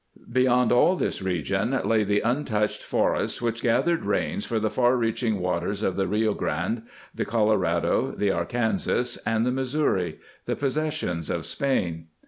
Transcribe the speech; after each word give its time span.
Beyond 0.31 0.71
all 0.71 0.95
this 0.95 1.21
region 1.21 1.79
lay 1.87 2.03
the 2.03 2.21
untouched 2.21 2.81
for 2.81 3.15
ests 3.15 3.39
which 3.39 3.61
gathered 3.61 4.03
rains 4.03 4.45
for 4.47 4.59
the 4.59 4.71
far 4.71 4.97
reaching 4.97 5.39
waters 5.39 5.83
of 5.83 5.95
the 5.95 6.07
Rio 6.07 6.33
Grande, 6.33 6.87
the 7.13 7.23
Colorado, 7.23 8.09
the 8.11 8.31
Arkansas, 8.31 9.19
and 9.27 9.45
the 9.45 9.51
Missouri— 9.51 10.19
the 10.47 10.55
possessions 10.55 11.29
of 11.29 11.45
Spain. 11.45 12.07